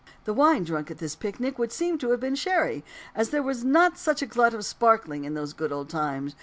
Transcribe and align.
The 0.25 0.33
wine 0.33 0.63
drunk 0.63 0.89
at 0.89 0.97
this 0.97 1.15
picnic 1.15 1.59
would 1.59 1.71
seem 1.71 1.99
to 1.99 2.09
have 2.09 2.19
been 2.19 2.33
sherry; 2.33 2.83
as 3.13 3.29
there 3.29 3.43
was 3.43 3.63
not 3.63 3.99
such 3.99 4.23
a 4.23 4.25
glut 4.25 4.55
of 4.55 4.61
"the 4.61 4.63
sparkling" 4.63 5.25
in 5.25 5.35
those 5.35 5.53
good 5.53 5.71
old 5.71 5.89
times. 5.89 6.35